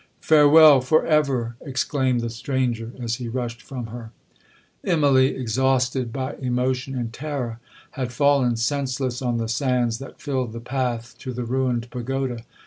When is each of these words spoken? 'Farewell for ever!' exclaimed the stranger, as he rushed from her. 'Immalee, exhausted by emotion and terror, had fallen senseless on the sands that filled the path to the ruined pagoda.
'Farewell 0.19 0.81
for 0.81 1.05
ever!' 1.05 1.57
exclaimed 1.61 2.21
the 2.21 2.31
stranger, 2.31 2.91
as 2.99 3.17
he 3.17 3.27
rushed 3.29 3.61
from 3.61 3.85
her. 3.93 4.09
'Immalee, 4.83 5.39
exhausted 5.39 6.11
by 6.11 6.33
emotion 6.41 6.95
and 6.97 7.13
terror, 7.13 7.59
had 7.91 8.11
fallen 8.11 8.55
senseless 8.55 9.21
on 9.21 9.37
the 9.37 9.47
sands 9.47 9.99
that 9.99 10.19
filled 10.19 10.53
the 10.53 10.59
path 10.59 11.15
to 11.19 11.31
the 11.31 11.45
ruined 11.45 11.87
pagoda. 11.91 12.39